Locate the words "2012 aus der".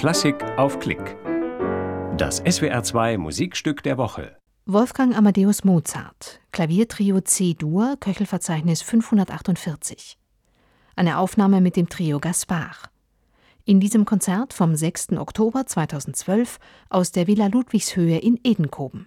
15.66-17.26